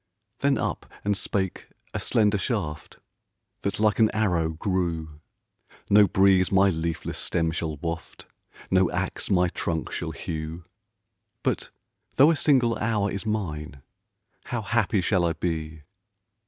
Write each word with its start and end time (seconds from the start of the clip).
Then 0.39 0.57
up 0.57 0.87
and 1.05 1.15
spake 1.15 1.67
a 1.93 1.99
slender 1.99 2.39
shaft, 2.39 2.97
That 3.61 3.79
like 3.79 3.99
an 3.99 4.09
arrow 4.15 4.49
grew; 4.49 5.21
"No 5.91 6.07
breeze 6.07 6.51
my 6.51 6.71
leafless 6.71 7.19
stem 7.19 7.51
shall 7.51 7.77
waft, 7.77 8.25
No 8.71 8.89
ax 8.89 9.29
my 9.29 9.47
trunk 9.49 9.91
shall 9.91 10.09
hew 10.09 10.65
But 11.43 11.69
though 12.15 12.31
a 12.31 12.35
single 12.35 12.75
hour 12.79 13.11
is 13.11 13.27
mine, 13.27 13.83
How 14.45 14.63
happy 14.63 15.01
shall 15.01 15.23
I 15.23 15.33
be! 15.33 15.83